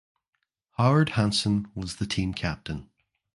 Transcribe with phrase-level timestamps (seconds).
[0.79, 2.89] Howard Hansen was the team captain.